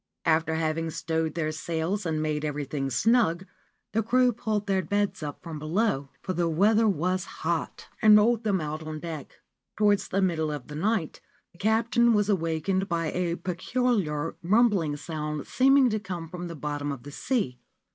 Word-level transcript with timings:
After 0.25 0.55
having 0.55 0.89
stowed 0.89 1.35
their 1.35 1.51
sails 1.51 2.07
and 2.07 2.23
made 2.23 2.43
everything 2.43 2.89
snug, 2.89 3.45
the 3.91 4.01
crew 4.01 4.33
pulled 4.33 4.65
their 4.65 4.81
beds 4.81 5.21
up 5.21 5.43
from 5.43 5.59
below 5.59 6.09
(for 6.23 6.33
the 6.33 6.49
weather 6.49 6.87
was 6.87 7.25
hot) 7.45 7.87
and 8.01 8.17
rolled 8.17 8.43
them 8.43 8.59
out 8.59 8.81
on 8.81 8.99
deck. 8.99 9.41
Towards 9.77 10.07
the 10.07 10.19
middle 10.19 10.51
of 10.51 10.69
the 10.69 10.75
night 10.75 11.21
the 11.51 11.59
captain 11.59 12.15
was 12.15 12.29
awakened 12.29 12.89
by 12.89 13.11
a 13.11 13.35
peculiar 13.35 14.35
rumbling 14.41 14.97
sound 14.97 15.45
seeming 15.45 15.87
to 15.91 15.99
come 15.99 16.27
from 16.27 16.47
the 16.47 16.55
bottom 16.55 16.91
of 16.91 17.03
the 17.03 17.11
sea. 17.11 17.59